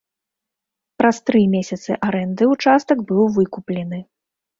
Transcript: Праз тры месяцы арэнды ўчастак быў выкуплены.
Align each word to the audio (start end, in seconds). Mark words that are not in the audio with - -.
Праз 1.01 1.17
тры 1.29 1.41
месяцы 1.55 1.97
арэнды 2.07 2.47
ўчастак 2.53 3.05
быў 3.13 3.23
выкуплены. 3.37 4.01